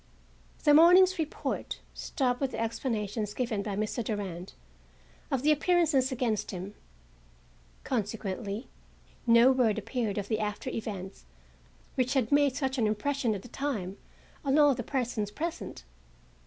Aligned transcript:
The 0.63 0.73
morning's 0.73 1.19
report 1.19 1.79
stopped 1.93 2.41
with 2.41 2.53
the 2.53 2.59
explanations 2.59 3.35
given 3.35 3.61
by 3.61 3.75
Mr. 3.75 4.03
Durand 4.03 4.53
of 5.29 5.43
the 5.43 5.51
appearances 5.51 6.11
against 6.11 6.49
him. 6.49 6.73
Consequently 7.83 8.67
no 9.27 9.51
word 9.51 9.77
appeared 9.77 10.17
of 10.17 10.27
the 10.27 10.39
after 10.39 10.71
events 10.71 11.25
which 11.93 12.15
had 12.15 12.31
made 12.31 12.55
such 12.55 12.79
an 12.79 12.87
impression 12.87 13.35
at 13.35 13.43
the 13.43 13.47
time 13.47 13.97
on 14.43 14.57
all 14.57 14.73
the 14.73 14.81
persons 14.81 15.29
present. 15.29 15.83